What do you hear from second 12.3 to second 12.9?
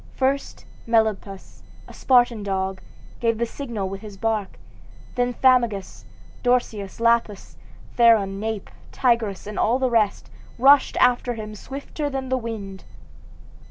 wind.